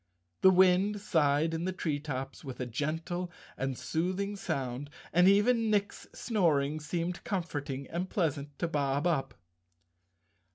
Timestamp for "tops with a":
1.99-2.65